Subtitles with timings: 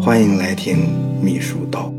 [0.00, 0.78] 欢迎来听
[1.22, 1.92] 秘书道。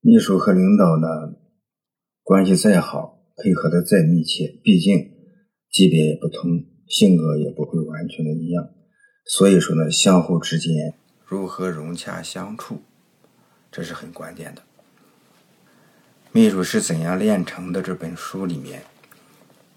[0.00, 1.36] 秘书和领导呢，
[2.22, 5.10] 关系再好，配合的再密切，毕竟
[5.70, 8.68] 级别也不同，性格也不会完全的一样。
[9.24, 10.94] 所以说呢，相互之间
[11.24, 12.80] 如何融洽相处，
[13.72, 14.62] 这是很关键的。
[16.30, 17.82] 秘书是怎样炼成的？
[17.82, 18.82] 这本书里面，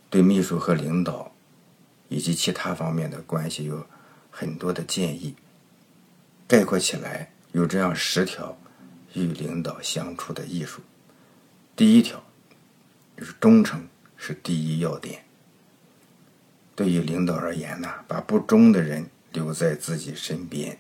[0.10, 1.29] 对秘书和领导
[2.10, 3.88] 以及其他方面的关系有
[4.29, 5.33] 很多的建议。
[6.46, 8.57] 概括起来，有这样十条。
[9.16, 10.82] 与领导相处的艺术，
[11.75, 12.24] 第一条
[13.18, 15.25] 就是忠诚是第一要点。
[16.75, 20.78] 对于领导而言呢，把不忠的人留在自己身边，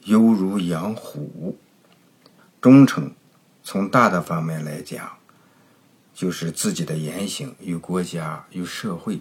[0.00, 1.56] 犹如养虎。
[2.60, 3.14] 忠诚
[3.62, 5.16] 从大的方面来讲，
[6.12, 9.20] 就是自己的言行与国家与社会，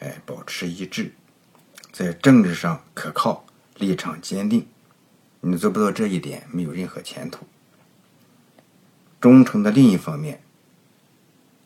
[0.00, 1.12] 哎，保持一致，
[1.92, 3.44] 在政治上可靠，
[3.76, 4.66] 立场坚定。
[5.40, 7.46] 你做不到这一点，没有任何前途。
[9.20, 10.42] 忠诚的另一方面，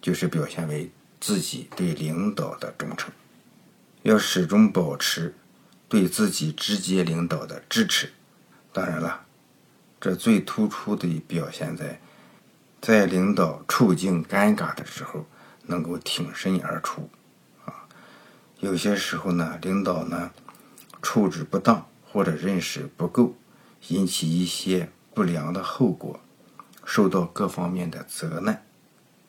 [0.01, 3.13] 就是表现为自己对领导的忠诚，
[4.03, 5.35] 要始终保持
[5.89, 8.13] 对自己直接领导的支持。
[8.73, 9.27] 当然了，
[10.01, 12.01] 这最突出的表现在
[12.81, 15.27] 在领导处境尴尬的时候，
[15.67, 17.11] 能够挺身而出。
[18.63, 20.31] 有些时候呢，领导呢
[21.03, 23.35] 处置不当或者认识不够，
[23.89, 26.21] 引起一些不良的后果。
[26.85, 28.65] 受到各方面的责难，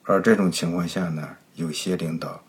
[0.03, 2.43] 而这种情况下呢，有些领导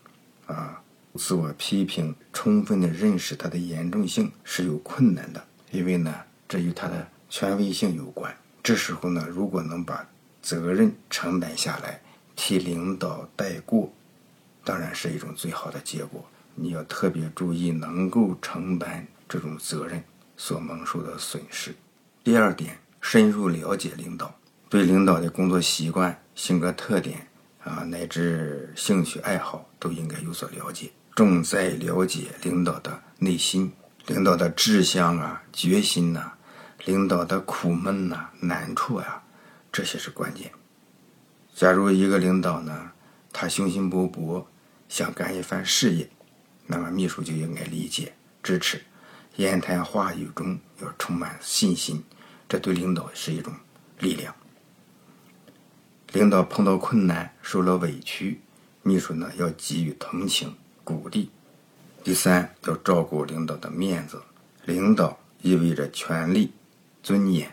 [0.45, 0.83] 啊，
[1.15, 6.13] 自我批评，充分的认识它的严重性是有困难的，因为呢，
[6.47, 8.31] 这与他的权威性有关。
[8.61, 10.07] 这时候呢，如果能把
[10.39, 11.99] 责任承担下来，
[12.35, 13.91] 替领导带过，
[14.63, 16.23] 当然是一种最好的结果。
[16.55, 20.03] 你要特别注意，能够承担这种责任
[20.35, 21.75] 所蒙受的损失。
[22.23, 24.33] 第二点，深入了解领导。
[24.67, 27.27] 对领导的工作习惯、性格特点
[27.63, 30.91] 啊，乃至兴趣爱好，都应该有所了解。
[31.15, 33.71] 重在了解领导的内心、
[34.07, 36.33] 领导的志向啊、决心呐、
[36.85, 39.23] 领导的苦闷呐、难处啊，
[39.71, 40.51] 这些是关键。
[41.53, 42.91] 假如一个领导呢，
[43.31, 44.45] 他雄心勃勃，
[44.89, 46.09] 想干一番事业，
[46.67, 48.81] 那么秘书就应该理解、支持，
[49.35, 52.03] 言谈话语中要充满信心，
[52.49, 53.53] 这对领导是一种
[53.99, 54.33] 力量。
[56.13, 58.41] 领导碰到困难、受了委屈，
[58.81, 61.29] 秘书呢要给予同情、鼓励。
[62.03, 64.21] 第三，要照顾领导的面子。
[64.65, 66.53] 领导意味着权力、
[67.03, 67.51] 尊严，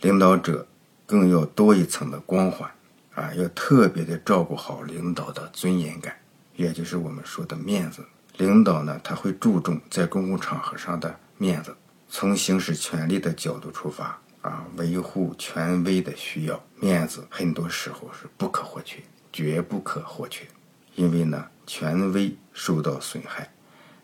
[0.00, 0.66] 领导者
[1.06, 2.70] 更要多一层的光环
[3.14, 3.32] 啊！
[3.34, 6.16] 要特别的照顾好领导的尊严感，
[6.54, 8.04] 也就是我们说的面子。
[8.38, 11.76] 领导呢，他会注重在公共场合上的面子，
[12.08, 14.18] 从行使权力的角度出发。
[14.42, 19.02] 啊，维护权威的需要，面子很多时候是不可或缺，
[19.32, 20.46] 绝不可或缺。
[20.94, 23.52] 因为呢，权威受到损害，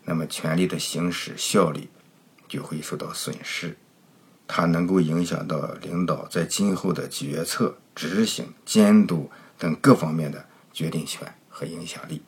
[0.03, 1.87] 那么权力的行使效力
[2.45, 3.77] 就会受到损失，
[4.45, 12.21] 它能够影响到领导在今后的决策、执行、监督等各方面的决定权和影响力，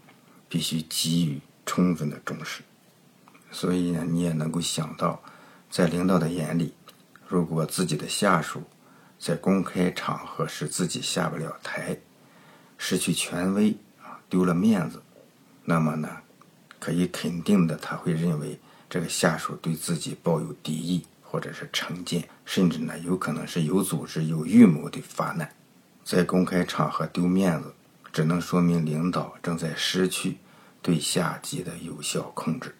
[0.47, 2.61] 必须给予充分的重视。
[3.51, 5.21] 所以呢，你也能够想到，
[5.69, 6.73] 在领导的眼里。
[7.27, 8.61] 如果自己的下属
[9.17, 11.97] 在公开场合使自己下不了台，
[12.77, 15.01] 失去权威啊，丢了面子，
[15.63, 16.09] 那么呢，
[16.79, 25.49] 可以肯定的，他会认为这个下属对自己抱有敌意或者是成见，甚至呢，有可能是有组织、有预谋的发难。
[26.03, 27.73] 在公开场合丢面子，
[28.13, 30.37] 只能说明领导正在失去
[30.85, 32.75] 对下级的有效控制。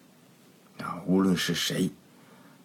[0.78, 1.90] 啊，无论是谁，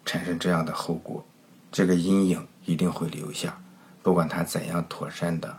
[0.04, 1.26] 产生这样的后果。
[1.72, 3.60] 这个阴影一定会留下，
[4.04, 5.58] 不管他怎样妥善的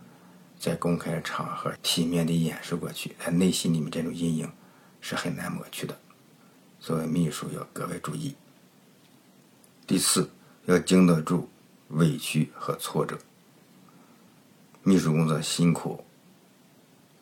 [0.58, 4.50] 在公开场合体面的掩饰过去，他内心里面这种阴影
[5.02, 6.00] 是很难抹去的。
[6.80, 8.34] 作为秘书要格外注意。
[9.86, 10.29] 第四，
[10.64, 11.50] 要经得住
[11.90, 13.20] 委屈和挫折。
[14.82, 16.06] 秘书工作辛苦，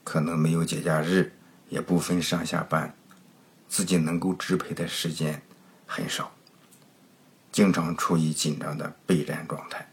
[0.04, 1.34] 可能没有节假日，
[1.71, 2.94] 也不分上下班，
[3.69, 5.41] 自己能够支配的时间
[5.88, 6.29] 很少。
[7.50, 9.89] 经常处于紧张的备战状态，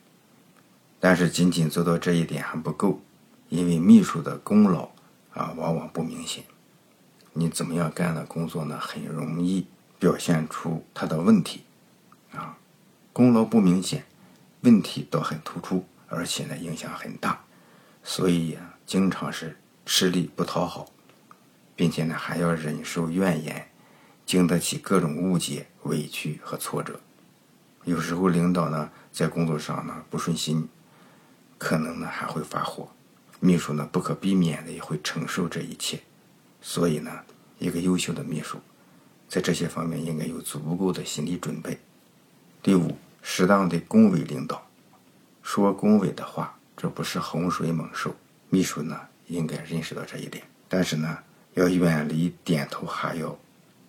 [0.98, 3.00] 但是仅仅做到这一点还不够，
[3.48, 4.90] 因为秘书的功劳
[5.32, 6.42] 啊往往不明显。
[7.32, 8.76] 你怎么样干的工作呢？
[8.80, 9.64] 很容易
[10.00, 11.62] 表现出他的问题
[12.32, 12.58] 啊，
[13.12, 14.04] 功劳不明显，
[14.62, 17.44] 问题倒很突出，而且呢影响很大，
[18.02, 20.90] 所以呀，经常是吃力不讨好，
[21.78, 23.69] 并且呢还要忍受怨言，
[24.26, 26.98] 经得起各种误解、委屈和挫折。
[27.84, 30.69] 有时候领导呢在工作上呢不顺心，
[31.56, 32.88] 可能呢还会发火，
[33.38, 36.00] 秘书呢不可避免的也会承受这一切。
[36.60, 37.12] 所以呢，
[37.60, 38.58] 一个优秀的秘书，
[39.28, 41.78] 在这些方面应该有足够的心理准备。
[42.60, 44.66] 第五，适当的恭维领导，
[45.44, 48.12] 说恭维的话，这不是洪水猛兽。
[48.50, 51.19] 秘书呢应该认识到这一点，但是呢
[51.55, 53.39] 要远离点头哈腰，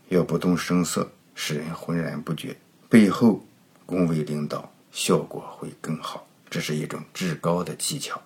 [0.09, 2.57] 要不动声色，使人浑然不觉。
[2.87, 3.43] 背后。
[3.85, 8.21] 恭维领导效果会更好，这是一种至高的技巧。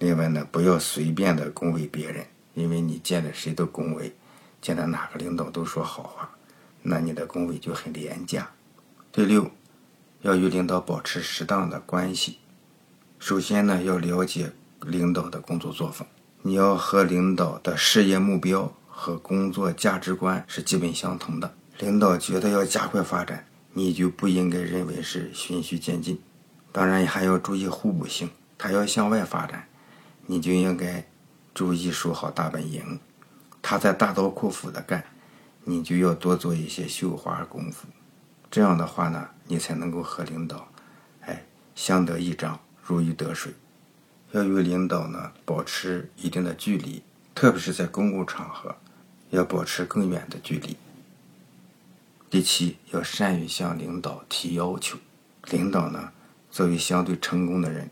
[0.00, 4.12] 另外呢，不要随便的恭维别人，因为你见了谁都恭维，
[4.60, 6.28] 见了哪个领导都说好话，
[6.82, 8.50] 那你的恭维就很廉价。
[9.12, 9.48] 第六，
[10.22, 12.38] 要与领导保持适当的关系。
[13.20, 14.50] 首先呢，要了解
[14.80, 16.04] 领导的工作作风，
[16.42, 21.54] 你要和领导的事业目标和工作价值观是基本相同的。
[21.78, 23.44] 领导觉得要加快发展。
[23.74, 26.20] 你就不应该认为是循序渐进，
[26.72, 28.28] 当然还要注意互补性。
[28.56, 29.68] 他要向外发展，
[30.26, 31.06] 你就应该
[31.54, 32.98] 注意守好大本营。
[33.62, 35.04] 他在大刀阔斧的干，
[35.62, 37.86] 你就要多做一些绣花功夫。
[38.50, 40.66] 这样的话呢，你才能够和领导，
[41.20, 41.44] 哎，
[41.76, 43.52] 相得益彰，如鱼得水。
[44.32, 47.02] 要与领导呢保持一定的距离，
[47.34, 48.76] 特别是在公共场合，
[49.30, 50.76] 要保持更远的距离。
[52.30, 54.98] 第七，要善于向领导提要求。
[55.50, 56.12] 领导呢，
[56.50, 57.88] 作为相对成功的人，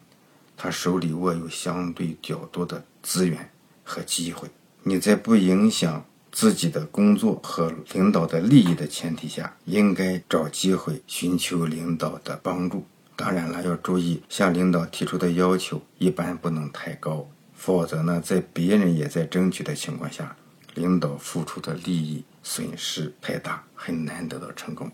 [0.59, 3.51] 他手里握有相对较多的资源
[3.83, 4.51] 和机会。
[4.83, 12.85] 你在不影响自己的工作和领导的利益的前提下，应该找机会寻求领导的帮助。
[13.17, 20.37] 当然了，要注意向领导提出的要求一般不能太高，否则呢，在别人也在争取的情况下，
[20.75, 22.25] 领导付出的利益。
[22.49, 24.89] 损失太大，很难得到成功。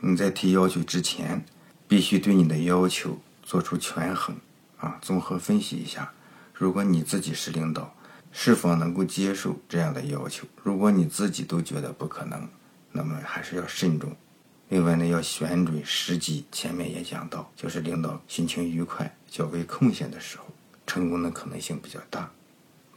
[0.00, 1.42] 你在提要求之前，
[1.88, 4.36] 必须对你的要求做出权衡
[4.76, 6.12] 啊，综合分析一下。
[6.52, 7.96] 如果你自己是领导，
[8.30, 10.46] 是否能够接受这样的要求？
[10.62, 12.46] 如果你自己都觉得不可能，
[12.92, 14.14] 那么还是要慎重。
[14.68, 16.44] 另外呢，要选准时机。
[16.52, 20.44] 前面也讲到，就是领导心情愉快、较为空闲的时候，
[20.86, 22.30] 成功的可能性比较大。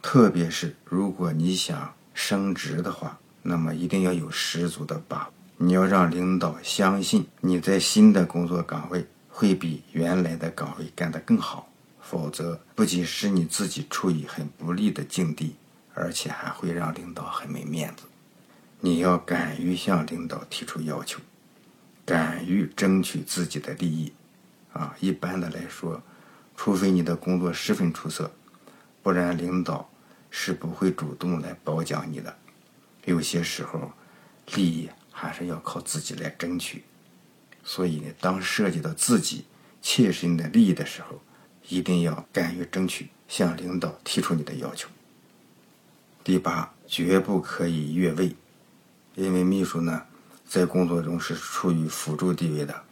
[0.00, 3.18] 特别是如果你想升职的话。
[3.44, 11.68] 那么一定要有十足的把握，你要让领导相信你在新的工作岗位会比原来的岗位干得更好，
[12.00, 15.56] 否则不仅使你自己处于很不利的境地，
[15.92, 18.04] 而且还会让领导很没面子。
[18.78, 21.18] 你要敢于向领导提出要求，
[22.04, 24.12] 敢于争取自己的利益。
[24.72, 26.02] 啊，一般的来说，
[26.56, 28.32] 除非你的工作十分出色，
[29.02, 29.90] 不然领导
[30.30, 32.36] 是不会主动来褒奖你的。
[33.04, 33.92] 有些时候，
[34.54, 36.84] 利益还是要靠自己来争取。
[37.62, 39.44] 所以呢，当涉及到自己
[39.82, 41.20] 切身的利益的时候，
[41.68, 44.88] 一定要敢于争取，向领导提出你的要求。
[46.24, 48.34] 第八，绝不可以越位，
[49.16, 50.06] 因为秘书呢，
[50.46, 52.82] 在工作中是处于辅助地位的，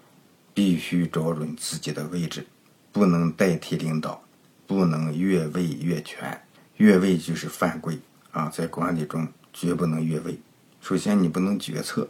[0.54, 2.46] 必须找准自己的位置，
[2.92, 4.22] 不能代替领导，
[4.66, 6.42] 不能越位越权。
[6.76, 7.98] 越位就是犯规
[8.30, 9.28] 啊，在管理中。
[9.52, 10.38] 绝不能越位。
[10.80, 12.08] 首先，你不能决策，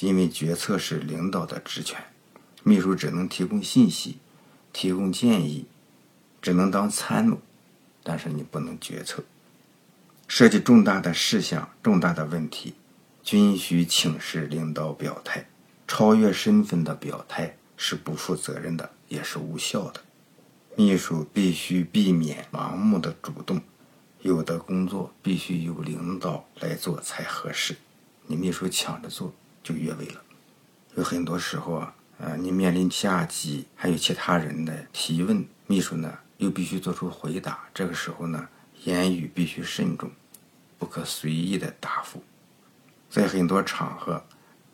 [0.00, 1.96] 因为决策是领导的职权，
[2.64, 4.18] 秘书只能提供信息、
[4.72, 5.66] 提供建议，
[6.42, 7.40] 只能当参谋，
[8.02, 9.22] 但是你不能决策。
[10.26, 12.74] 涉及重大的事项、重大的问题，
[13.22, 15.46] 均需请示领导表态。
[15.86, 20.00] 超越身份的表态是不负责任的，也是无效的。
[20.74, 23.60] 秘书必须避免盲目的主动。
[24.22, 27.76] 有的工作必须由领导来做才合适，
[28.26, 30.22] 你秘书抢着做就越位了。
[30.94, 38.48] 有很多时候啊，呃，你面临下级还有其他人的提问，秘书呢又必须做出回答，这个时候呢，
[38.84, 40.10] 言语必须慎重，
[40.78, 42.22] 不可随意的答复。
[43.12, 44.24] 在很多场合，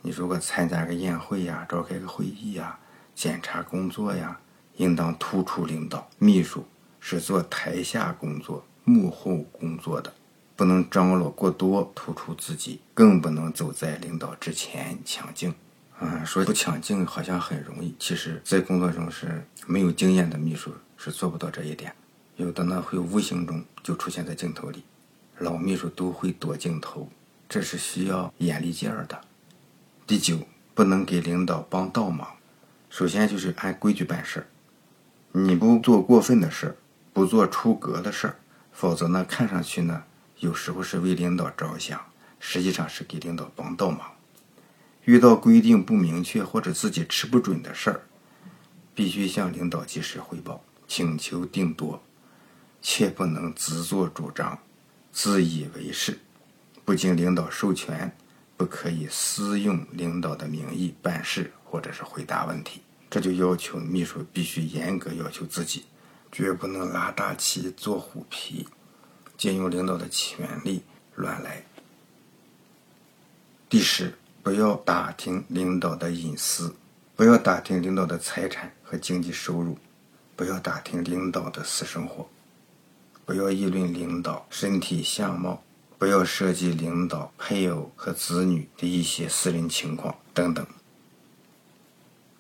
[0.01, 2.79] 你如果参加个宴会呀、召开个会议呀、
[3.13, 4.39] 检查工作呀，
[4.77, 6.09] 应当突出领导。
[6.19, 6.65] 秘书
[7.01, 8.65] 是做台下工作。
[8.85, 10.15] 幕后工作的
[10.55, 15.53] 不能张罗过多，突出自己，更不能走在领导之前抢镜。
[15.99, 21.93] 嗯，说不抢镜好像很容易，其实，在工作中是没有经验的秘书是做不到这一点。
[22.37, 24.85] 有的呢会无形中就出现在镜头里，
[25.39, 27.11] 老秘书都会躲镜头，
[27.49, 29.23] 这是需要眼力劲儿的。
[30.07, 32.37] 第九，不能给领导帮倒忙。
[32.91, 34.47] 首先就是按规矩办事儿，
[35.33, 36.77] 你不做过分的事儿，
[37.13, 38.37] 不做出格的事儿。
[38.73, 40.05] 否则呢，看上去呢，
[40.41, 42.01] 有时候是为领导着想，
[42.39, 44.13] 实际上是给领导帮倒忙。
[45.05, 48.03] 遇到规定不明确或者自己吃不准的事儿，
[48.95, 52.03] 必须向领导及时汇报，请求定夺，
[52.83, 54.59] 切不能自作主张、
[55.11, 56.19] 自以为是。
[56.89, 58.11] 不经领导授权，
[58.57, 62.81] 不可以私用领导的名义办事或者是回答问题。
[63.11, 65.85] 这就要求秘书必须严格要求自己，
[66.33, 68.67] 绝不能拉大旗做虎皮，
[69.37, 70.83] 借用领导的权力
[71.15, 71.63] 乱来。
[73.69, 76.75] 第十，不要打听领导的隐私，
[77.15, 79.77] 不要打听领导的财产和经济收入，
[80.35, 82.27] 不要打听领导的私生活，
[83.27, 85.63] 不要议论领导身体相貌，
[85.99, 90.65] 不要涉及领导配偶和子女的一些私人情况等等。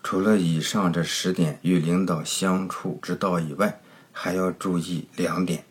[0.02, 3.80] 除了以上这十点与领导相处之道以外，
[4.12, 5.64] 还要注意两点。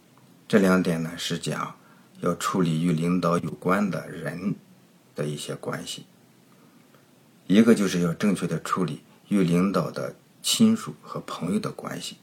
[0.48, 1.76] 这两点呢是讲
[2.20, 4.56] 要处理与领导有关的人
[5.16, 6.06] 的一些关系。
[7.48, 12.18] 一个就是要正确的处理与领导的亲属和朋友的关系。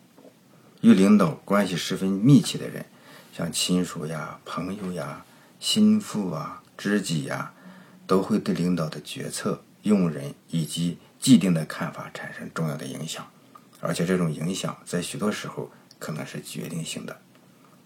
[0.83, 2.85] 与领导关系十分密切的人，
[3.33, 5.25] 像亲属呀、朋友呀、
[5.65, 7.55] 心腹啊、知己呀，
[8.07, 13.27] 都会对领导的决策、用人以及既定的看法产生重要的影响，
[13.81, 17.19] 而且这种影响在许多时候可能是决定性的。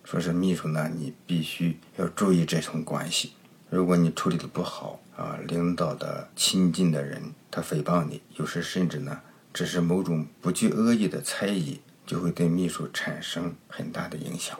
[0.03, 3.35] 说是秘书呢，你必须要注意这层关系。
[3.71, 9.21] 如果你处理的不好啊，领导的亲近的人他诽谤你，有时甚至呢
[9.55, 14.59] 只是某种不具恶意的猜疑，就会对秘书产生很大的影响。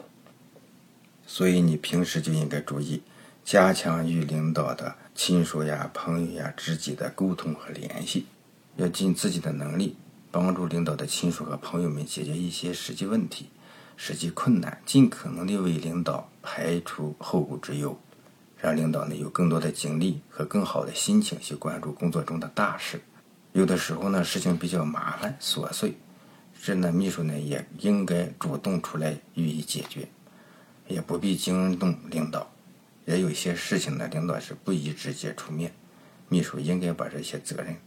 [1.31, 3.03] 所以你平时就应该注意，
[3.45, 8.25] 加强与领导的亲属呀、朋友呀、知己的沟通和联系，
[8.77, 9.95] 要尽自己的能力
[10.31, 13.49] 帮助领导的亲属和朋友们解决一些实际问题、
[13.95, 17.95] 实际困难，尽可能的为领导排除后顾之忧。
[18.57, 22.99] 让领导呢有更多的精力和更好的心情去关注工作中的大事。
[23.53, 25.93] 有的时候呢，事情比较麻烦琐碎，
[26.59, 30.09] 这呢秘书呢也应该主动出来予以解决，
[30.89, 32.51] 也不必惊动领导。
[33.05, 35.73] 也有些事情呢，领导是不宜直接出面，
[36.27, 37.77] 秘书应该把这些责任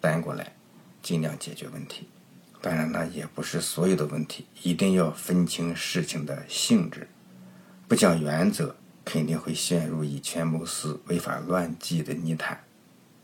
[0.00, 0.54] 担过来，
[1.02, 2.06] 尽量解决问题。
[2.60, 7.08] 当然呢，也不是所有的问题一定要分清事情的性质，
[7.88, 8.76] 不讲原则。
[9.02, 12.62] 肯定会陷入以权谋私、违法乱纪的泥潭，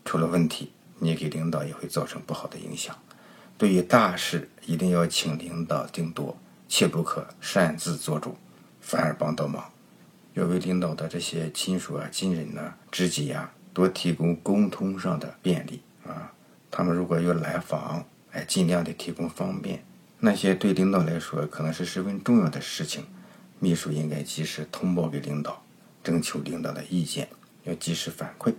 [0.03, 2.97] 出了问题，你给领导也会造成不好的影响。
[3.57, 6.35] 对于大事，一定要请领导定夺，
[6.67, 8.35] 切不可擅自做主，
[8.87, 9.69] 反而帮倒忙。
[10.33, 16.31] 要为领导的这些亲属啊、亲人呢、知己呀，多提供沟通上的便利啊。
[16.71, 19.83] 他们如果要来访，哎，尽量的提供方便。
[20.21, 23.05] 那些对领导来说可能是十分重要的事情，
[23.59, 25.61] 秘书应该及时通报给领导。
[26.01, 27.27] 征求领导的意见，
[27.65, 28.53] 要及时反馈。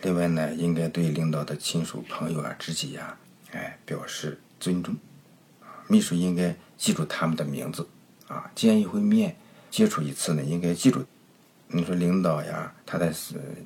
[0.00, 3.18] 另外呢，应该对领导的亲属、朋友啊、知己呀，
[3.52, 4.96] 哎，表示尊重。
[5.86, 7.86] 秘书应该记住他们的名字
[8.28, 9.36] 啊，见一回面，
[9.70, 11.04] 接触一次呢，应该记住。
[11.68, 13.12] 你说领导呀，他的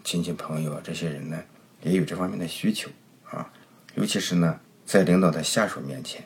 [0.03, 1.43] 亲戚朋友啊，这些人呢，
[1.83, 2.91] 也有这方面的需求
[3.29, 3.53] 啊。
[3.95, 6.25] 尤其是呢，在领导的下属面前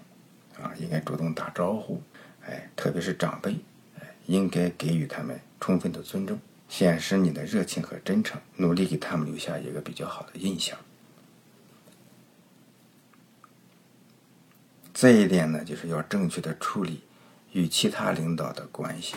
[0.60, 2.02] 啊，应该主动打招呼。
[2.46, 3.56] 哎，特别是长辈，
[3.98, 6.38] 哎，应该给予他们充分的尊重。
[6.68, 10.76] 显示你的热情和真诚，努力给他们留下一个比较好的印象。
[14.92, 17.02] 再一点呢，就是要正确的处理
[17.52, 19.16] 与其他领导的关系，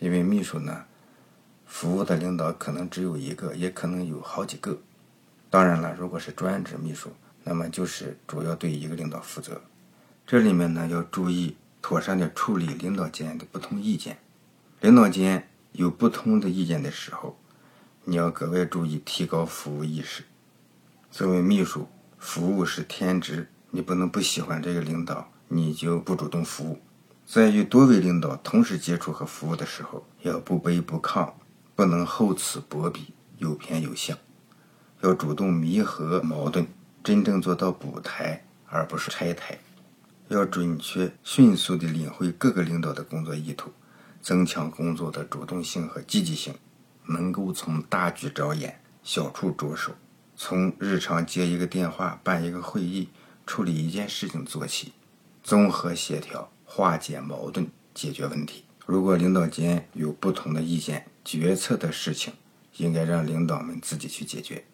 [0.00, 0.84] 因为秘书呢，
[1.66, 4.78] 服务的领导可能只有一个，也可能有好几个。
[5.48, 7.10] 当然了，如果是专职秘书，
[7.44, 9.62] 那么就是主要对一个领导负责。
[10.26, 14.18] 这里面呢，要注意妥善的处理领导间的不同意见，
[14.80, 15.46] 领导间。
[15.72, 17.38] 有不同的意见的时候，
[18.02, 20.24] 你要格外注意提高服务意识。
[21.12, 21.86] 作为秘书，
[22.18, 26.80] 服务是天职，你不能不喜欢这个领导，你就不主动服务。
[27.32, 31.32] 在与多位领导同时接触和服务的时候，要不卑不亢，
[31.76, 34.18] 不能厚此薄彼、有偏有向，
[35.02, 36.66] 要主动弥合矛盾，
[37.04, 39.56] 真正做到补台而不是拆台。
[40.26, 43.70] 要准确、迅速地领会各个领导的工作意图。
[44.20, 46.52] 增强工作的主动性和积极性，
[47.06, 49.92] 能够从大局着眼、小处着手，
[50.34, 53.08] 从日常接一个电话、办一个会议、
[53.46, 54.94] 处理一件事情做起，
[55.44, 58.64] 综合协调、化解矛盾、解决问题。
[58.86, 62.32] 如果领导间有不同的意见，决策的事情
[62.76, 64.64] 应该让领导们自己去解决，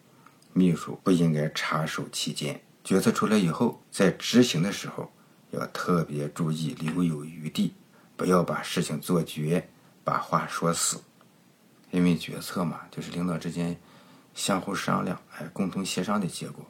[0.53, 2.61] 秘书不应该插手其间。
[2.83, 5.11] 决策出来以后，在执行的时候
[5.49, 7.73] 要特别注意留有余地。
[8.15, 9.67] 不要把事情做绝，
[10.03, 11.01] 把话说死。
[11.89, 13.75] 因为决策嘛，就是领导之间
[14.35, 16.63] 相互商量，哎，共同协商的结果，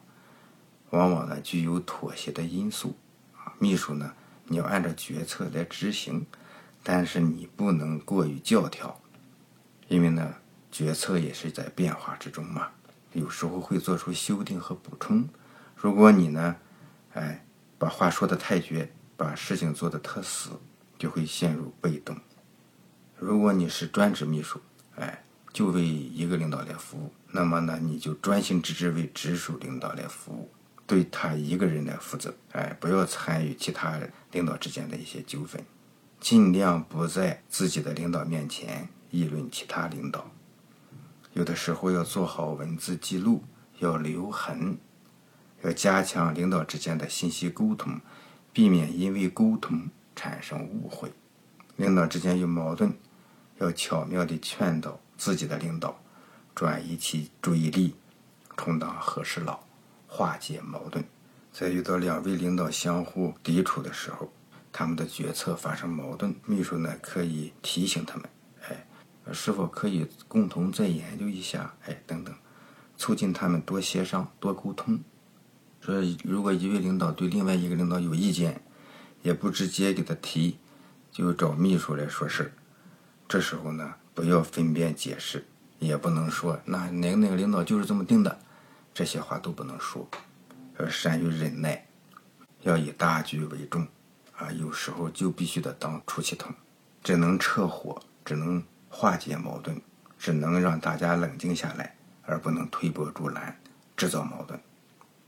[0.88, 2.96] 往往呢具有妥协的因素
[3.36, 3.52] 啊。
[3.58, 4.14] 秘书呢，
[4.48, 6.26] 你要按照决策来执行，
[6.82, 9.00] 但是你不能过于教条，
[9.88, 10.34] 因为呢，
[10.72, 12.68] 决策也是在变化之中嘛，
[13.12, 15.28] 有时候会做出修订和补充。
[15.76, 16.56] 如果你呢，
[17.12, 17.44] 哎，
[17.78, 20.50] 把话说的太绝，把事情做的特死，
[20.98, 22.16] 就会陷入被动。
[23.18, 24.60] 如果你是专职秘书，
[24.96, 30.50] 哎，就为一个领导来服务，那么呢，你就专心致志为直属领导来服务，
[30.88, 34.00] 对他一个人来负责，哎，不要参与其他
[34.32, 35.64] 领导之间的一些纠纷，
[36.18, 40.28] 尽量不在自己的领导面前议论其他领导。
[41.34, 43.44] 有的时候要做好文字记录，
[43.78, 44.78] 要留痕，
[45.62, 48.00] 要加强领导之间的信息沟通，
[48.52, 51.12] 避免因为沟通产生误会。
[51.76, 52.92] 领导之间有矛盾。
[53.60, 56.00] 要巧妙地劝导自己的领导，
[56.54, 57.96] 转移其注意力，
[58.56, 59.58] 充当和事佬，
[60.08, 61.04] 化解矛盾。
[61.52, 64.32] 在遇到两位领导相互抵触的时候，
[64.72, 68.28] 他们的决策发生矛盾，秘书呢可以提醒他们，
[68.68, 68.86] 哎，
[69.32, 72.34] 是否可以共同再研究一下，哎，等等，
[72.96, 75.00] 促进他们多协商、多沟通。
[75.80, 78.62] 说如果一位领导对另外一个领导有意见，
[79.22, 80.58] 也不直接给他提，
[81.10, 82.52] 就找秘书来说事儿。
[83.26, 85.44] 这时候呢，不要分辨解释，
[85.78, 88.38] 也不能说那哪个哪个领导就是这么定的，
[88.98, 90.04] 这些话都不能说。
[90.80, 91.86] 要善于忍耐，
[92.62, 93.86] 要以大局为重，
[94.36, 96.52] 啊，有时候就必须得当出气筒，
[97.04, 99.80] 只能撤火，只能化解矛盾，
[100.18, 103.56] 只能让大家冷静下来，而不能推波助澜，
[103.96, 104.60] 制造矛盾。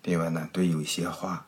[0.02, 1.46] 另外呢，对有些话、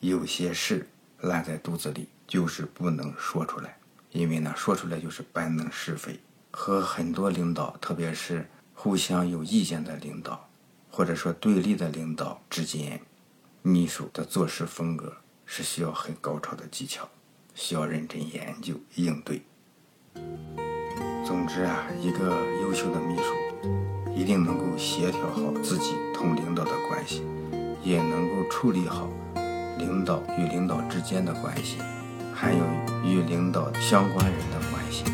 [0.00, 0.86] 有些事
[1.20, 3.78] 烂在肚子里，就是不能说出来。
[4.10, 6.20] 因为呢，说出来就是搬弄是非，
[6.50, 10.46] 和很多领导，特别是互相有意见的领导，
[10.90, 13.00] 或者说对立的领导之间，
[13.62, 17.08] 秘书的做事风格是需要很高超的技巧，
[17.54, 19.42] 需要认真研究应对。
[21.24, 27.22] 总之啊，一个优秀的秘书一定能够协调好自己同领导的关系，
[27.82, 29.08] 也能够处理好
[29.78, 31.78] 领导与领导之间的关系。
[32.38, 32.64] 还有
[33.02, 35.04] 与领导相关人的关系。